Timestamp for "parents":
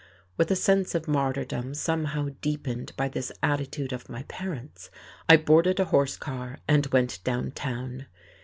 4.23-4.89